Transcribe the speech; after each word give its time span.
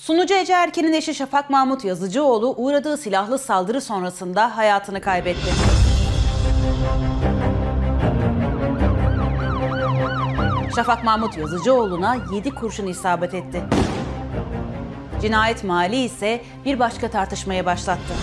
Sunucu 0.00 0.34
Ece 0.34 0.52
Erken'in 0.52 0.92
eşi 0.92 1.14
Şafak 1.14 1.50
Mahmut 1.50 1.84
Yazıcıoğlu 1.84 2.54
uğradığı 2.56 2.96
silahlı 2.96 3.38
saldırı 3.38 3.80
sonrasında 3.80 4.56
hayatını 4.56 5.00
kaybetti. 5.00 5.50
Şafak 10.76 11.04
Mahmut 11.04 11.38
Yazıcıoğlu'na 11.38 12.16
7 12.32 12.50
kurşun 12.50 12.86
isabet 12.86 13.34
etti. 13.34 13.62
Cinayet 15.22 15.64
mali 15.64 15.96
ise 15.96 16.42
bir 16.64 16.78
başka 16.78 17.10
tartışmaya 17.10 17.66
başlattı. 17.66 18.14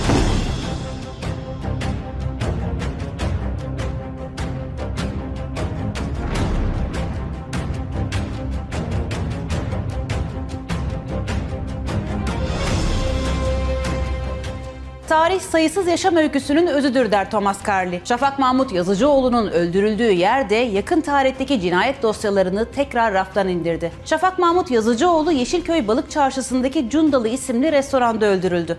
Tarih 15.07 15.39
sayısız 15.39 15.88
yaşam 15.88 16.16
öyküsünün 16.16 16.67
özüdür 16.67 17.11
der 17.11 17.31
Thomas 17.31 17.67
Carly. 17.67 18.02
Şafak 18.05 18.39
Mahmut 18.39 18.71
Yazıcıoğlu'nun 18.71 19.48
öldürüldüğü 19.48 20.11
yerde 20.11 20.55
yakın 20.55 21.02
tarihteki 21.02 21.61
cinayet 21.61 22.03
dosyalarını 22.03 22.71
tekrar 22.71 23.13
raftan 23.13 23.48
indirdi. 23.48 23.91
Şafak 24.05 24.39
Mahmut 24.39 24.71
Yazıcıoğlu 24.71 25.31
Yeşilköy 25.31 25.88
Balık 25.88 26.12
Çarşısı'ndaki 26.12 26.89
Cundalı 26.89 27.27
isimli 27.27 27.71
restoranda 27.71 28.25
öldürüldü. 28.25 28.77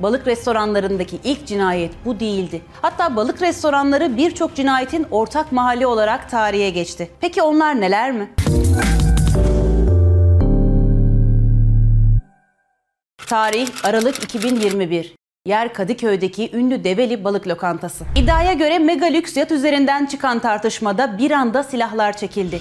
Balık 0.00 0.26
restoranlarındaki 0.26 1.18
ilk 1.24 1.46
cinayet 1.46 1.92
bu 2.04 2.20
değildi. 2.20 2.62
Hatta 2.82 3.16
balık 3.16 3.42
restoranları 3.42 4.16
birçok 4.16 4.54
cinayetin 4.54 5.06
ortak 5.10 5.52
mahalli 5.52 5.86
olarak 5.86 6.30
tarihe 6.30 6.70
geçti. 6.70 7.10
Peki 7.20 7.42
onlar 7.42 7.80
neler 7.80 8.12
mi? 8.12 8.30
Tarih 13.28 13.68
Aralık 13.84 14.24
2021. 14.24 15.14
Yer 15.46 15.72
Kadıköy'deki 15.74 16.50
ünlü 16.56 16.84
Develi 16.84 17.24
Balık 17.24 17.48
Lokantası. 17.48 18.04
İddiaya 18.16 18.52
göre 18.52 18.78
mega 18.78 19.06
lüks 19.06 19.36
yat 19.36 19.52
üzerinden 19.52 20.06
çıkan 20.06 20.38
tartışmada 20.38 21.18
bir 21.18 21.30
anda 21.30 21.62
silahlar 21.62 22.16
çekildi. 22.16 22.60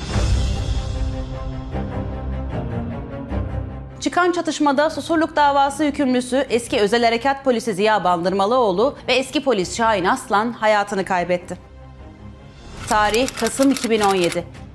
Çıkan 4.00 4.32
çatışmada 4.32 4.90
Susurluk 4.90 5.36
davası 5.36 5.84
hükümlüsü 5.84 6.46
eski 6.50 6.80
özel 6.80 7.04
harekat 7.04 7.44
polisi 7.44 7.74
Ziya 7.74 8.04
Bandırmalıoğlu 8.04 8.98
ve 9.08 9.14
eski 9.14 9.44
polis 9.44 9.78
Şahin 9.78 10.06
Aslan 10.06 10.52
hayatını 10.52 11.06
kaybetti. 11.06 11.58
Tarih 12.90 13.30
Kasım 13.40 13.72
2017. 13.72 14.67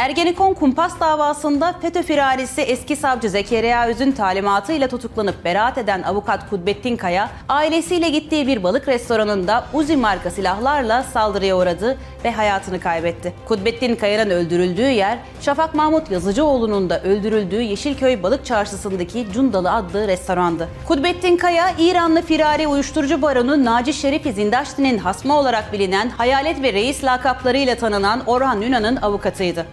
Ergenekon 0.00 0.54
kumpas 0.54 1.00
davasında 1.00 1.74
FETÖ 1.82 2.02
firarisi 2.02 2.60
eski 2.60 2.96
savcı 2.96 3.30
Zekeriya 3.30 3.86
Öz'ün 3.86 4.12
talimatıyla 4.12 4.88
tutuklanıp 4.88 5.44
beraat 5.44 5.78
eden 5.78 6.02
avukat 6.02 6.50
Kudbettin 6.50 6.96
Kaya, 6.96 7.30
ailesiyle 7.48 8.08
gittiği 8.08 8.46
bir 8.46 8.62
balık 8.62 8.88
restoranında 8.88 9.64
Uzi 9.72 9.96
marka 9.96 10.30
silahlarla 10.30 11.02
saldırıya 11.02 11.56
uğradı 11.56 11.98
ve 12.24 12.32
hayatını 12.32 12.80
kaybetti. 12.80 13.34
Kudbettin 13.48 13.96
Kaya'nın 13.96 14.30
öldürüldüğü 14.30 14.90
yer, 14.90 15.18
Şafak 15.40 15.74
Mahmut 15.74 16.10
Yazıcıoğlu'nun 16.10 16.90
da 16.90 17.02
öldürüldüğü 17.02 17.62
Yeşilköy 17.62 18.22
Balık 18.22 18.44
Çarşısı'ndaki 18.44 19.26
Cundalı 19.32 19.72
adlı 19.72 20.08
restorandı. 20.08 20.68
Kudbettin 20.88 21.36
Kaya, 21.36 21.70
İranlı 21.78 22.22
firari 22.22 22.66
uyuşturucu 22.66 23.22
baronu 23.22 23.64
Naci 23.64 23.92
Şerif 23.92 24.34
Zindaşti'nin 24.34 24.98
hasmı 24.98 25.38
olarak 25.38 25.72
bilinen 25.72 26.08
Hayalet 26.08 26.62
ve 26.62 26.72
Reis 26.72 27.04
lakaplarıyla 27.04 27.74
tanınan 27.74 28.22
Orhan 28.26 28.60
Yunan'ın 28.60 28.96
avukatıydı. 28.96 29.66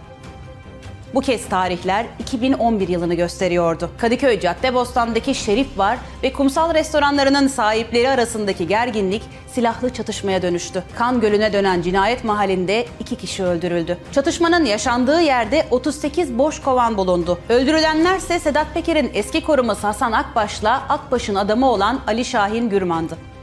Bu 1.14 1.20
kez 1.20 1.48
tarihler 1.48 2.06
2011 2.18 2.88
yılını 2.88 3.14
gösteriyordu. 3.14 3.90
Kadıköy 3.98 4.40
Caddebostan'daki 4.40 5.34
Şerif 5.34 5.78
Bar 5.78 5.98
ve 6.22 6.32
kumsal 6.32 6.74
restoranlarının 6.74 7.48
sahipleri 7.48 8.08
arasındaki 8.08 8.66
gerginlik 8.66 9.22
silahlı 9.52 9.92
çatışmaya 9.92 10.42
dönüştü. 10.42 10.84
Kan 10.96 11.20
Gölü'ne 11.20 11.52
dönen 11.52 11.82
cinayet 11.82 12.24
mahallinde 12.24 12.86
iki 13.00 13.16
kişi 13.16 13.44
öldürüldü. 13.44 13.98
Çatışmanın 14.12 14.64
yaşandığı 14.64 15.20
yerde 15.20 15.66
38 15.70 16.38
boş 16.38 16.62
kovan 16.62 16.96
bulundu. 16.96 17.38
Öldürülenlerse 17.48 18.38
Sedat 18.38 18.74
Peker'in 18.74 19.10
eski 19.14 19.44
koruması 19.44 19.86
Hasan 19.86 20.12
Akbaş'la 20.12 20.82
Akbaş'ın 20.88 21.34
adamı 21.34 21.70
olan 21.70 22.00
Ali 22.06 22.24
Şahin 22.24 22.70
Gürman'dı. 22.70 23.37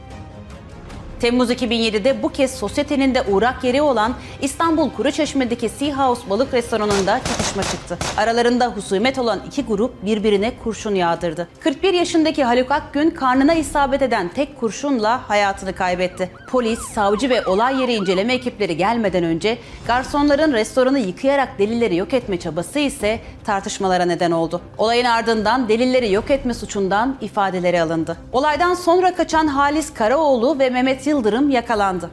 Temmuz 1.20 1.50
2007'de 1.50 2.22
bu 2.22 2.28
kez 2.28 2.54
sosyetenin 2.54 3.14
de 3.14 3.22
uğrak 3.22 3.64
yeri 3.64 3.82
olan 3.82 4.14
İstanbul 4.42 4.90
Kuruçeşme'deki 4.90 5.68
Sea 5.68 5.98
House 5.98 6.30
balık 6.30 6.54
restoranında 6.54 7.18
çatışma 7.18 7.62
çıktı. 7.62 7.98
Aralarında 8.16 8.66
husumet 8.66 9.18
olan 9.18 9.40
iki 9.46 9.64
grup 9.64 10.04
birbirine 10.04 10.52
kurşun 10.64 10.94
yağdırdı. 10.94 11.48
41 11.60 11.94
yaşındaki 11.94 12.44
Haluk 12.44 12.70
Akgün 12.70 13.10
karnına 13.10 13.54
isabet 13.54 14.02
eden 14.02 14.28
tek 14.28 14.60
kurşunla 14.60 15.28
hayatını 15.28 15.72
kaybetti. 15.72 16.30
Polis, 16.48 16.78
savcı 16.78 17.30
ve 17.30 17.46
olay 17.46 17.80
yeri 17.80 17.94
inceleme 17.94 18.34
ekipleri 18.34 18.76
gelmeden 18.76 19.24
önce 19.24 19.58
garsonların 19.86 20.52
restoranı 20.52 20.98
yıkayarak 20.98 21.58
delilleri 21.58 21.96
yok 21.96 22.14
etme 22.14 22.40
çabası 22.40 22.78
ise 22.78 23.20
tartışmalara 23.44 24.04
neden 24.04 24.30
oldu. 24.30 24.60
Olayın 24.78 25.04
ardından 25.04 25.68
delilleri 25.68 26.12
yok 26.12 26.30
etme 26.30 26.54
suçundan 26.54 27.16
ifadeleri 27.20 27.82
alındı. 27.82 28.16
Olaydan 28.32 28.74
sonra 28.74 29.14
kaçan 29.14 29.46
Halis 29.46 29.94
Karaoğlu 29.94 30.58
ve 30.58 30.70
Mehmet 30.70 31.05
Yıldırım 31.06 31.50
yakalandı. 31.50 32.10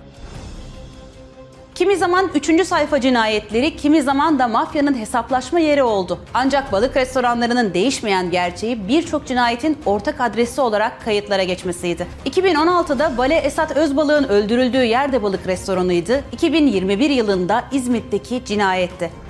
Kimi 1.76 1.98
zaman 1.98 2.30
üçüncü 2.36 2.66
sayfa 2.66 3.02
cinayetleri, 3.02 3.76
kimi 3.76 4.02
zaman 4.02 4.40
da 4.40 4.48
mafyanın 4.48 4.98
hesaplaşma 4.98 5.60
yeri 5.60 5.84
oldu. 5.84 6.20
Ancak 6.34 6.72
balık 6.72 6.98
restoranlarının 6.98 7.74
değişmeyen 7.74 8.32
gerçeği 8.32 8.88
birçok 8.88 9.26
cinayetin 9.26 9.78
ortak 9.86 10.22
adresi 10.22 10.62
olarak 10.62 11.06
kayıtlara 11.06 11.44
geçmesiydi. 11.44 12.08
2016'da 12.26 13.18
Bale 13.18 13.36
Esat 13.36 13.78
Özbalık'ın 13.78 14.30
öldürüldüğü 14.30 14.84
yerde 14.84 15.24
balık 15.24 15.48
restoranıydı. 15.48 16.24
2021 16.32 17.10
yılında 17.10 17.64
İzmit'teki 17.72 18.46
cinayetti. 18.46 19.23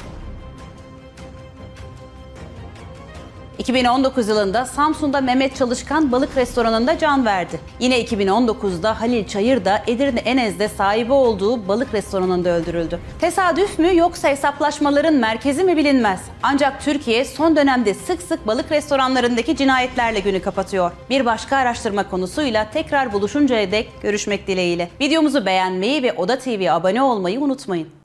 2019 3.63 4.27
yılında 4.27 4.65
Samsun'da 4.65 5.21
Mehmet 5.21 5.55
Çalışkan 5.55 6.11
balık 6.11 6.37
restoranında 6.37 6.97
can 6.97 7.25
verdi. 7.25 7.59
Yine 7.79 8.03
2019'da 8.03 9.01
Halil 9.01 9.27
Çayır 9.27 9.65
da 9.65 9.81
Edirne 9.87 10.19
Enez'de 10.19 10.69
sahibi 10.69 11.13
olduğu 11.13 11.67
balık 11.67 11.93
restoranında 11.93 12.49
öldürüldü. 12.49 12.99
Tesadüf 13.21 13.79
mü 13.79 13.97
yoksa 13.97 14.29
hesaplaşmaların 14.29 15.13
merkezi 15.13 15.63
mi 15.63 15.77
bilinmez. 15.77 16.21
Ancak 16.43 16.81
Türkiye 16.81 17.25
son 17.25 17.55
dönemde 17.55 17.93
sık 17.93 18.21
sık 18.21 18.47
balık 18.47 18.71
restoranlarındaki 18.71 19.55
cinayetlerle 19.55 20.19
günü 20.19 20.41
kapatıyor. 20.41 20.91
Bir 21.09 21.25
başka 21.25 21.57
araştırma 21.57 22.09
konusuyla 22.09 22.69
tekrar 22.73 23.13
buluşuncaya 23.13 23.71
dek 23.71 23.89
görüşmek 24.01 24.47
dileğiyle. 24.47 24.89
Videomuzu 25.01 25.45
beğenmeyi 25.45 26.03
ve 26.03 26.13
Oda 26.13 26.39
TV'ye 26.39 26.71
abone 26.71 27.01
olmayı 27.01 27.39
unutmayın. 27.39 28.02